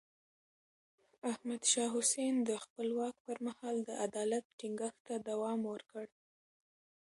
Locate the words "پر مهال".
3.25-3.75